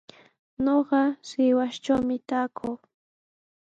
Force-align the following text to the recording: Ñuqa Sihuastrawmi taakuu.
Ñuqa 0.65 1.01
Sihuastrawmi 1.27 2.15
taakuu. 2.27 2.75